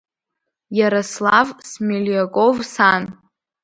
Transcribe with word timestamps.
Иарослав 0.77 1.47
Смелиаков 1.71 2.55
Сан… 2.73 3.03